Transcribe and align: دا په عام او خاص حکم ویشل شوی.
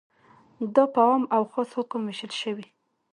دا 0.75 0.83
په 0.93 0.99
عام 1.07 1.23
او 1.35 1.43
خاص 1.51 1.69
حکم 1.77 2.01
ویشل 2.05 2.31
شوی. 2.41 2.65